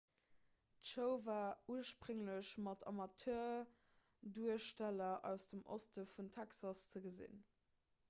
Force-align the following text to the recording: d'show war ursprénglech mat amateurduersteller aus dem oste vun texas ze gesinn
d'show 0.85 1.11
war 1.27 1.59
ursprénglech 1.73 2.49
mat 2.69 2.85
amateurduersteller 2.93 5.11
aus 5.33 5.47
dem 5.55 5.63
oste 5.79 6.07
vun 6.17 6.33
texas 6.41 6.83
ze 6.91 7.05
gesinn 7.09 7.39